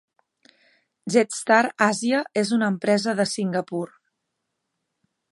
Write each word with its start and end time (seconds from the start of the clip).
Jetstar 1.15 1.59
Asia 1.87 2.21
és 2.41 2.51
una 2.57 2.69
empresa 2.73 3.13
de 3.19 3.25
Singapur. 3.33 3.83